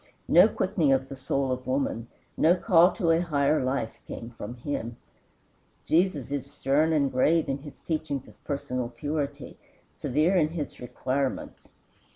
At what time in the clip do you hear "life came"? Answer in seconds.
3.63-4.31